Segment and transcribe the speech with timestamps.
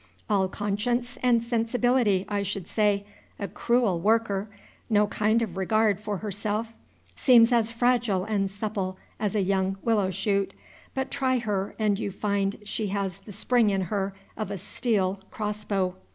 [0.27, 3.05] All conscience and sensibility, I should say,
[3.39, 4.49] a cruel worker,
[4.89, 6.73] no kind of regard for herself,
[7.15, 10.55] seems as fragile and supple as a young willow shoot,
[10.95, 15.19] but try her and you find she has the spring in her of a steel
[15.29, 15.93] cross bow.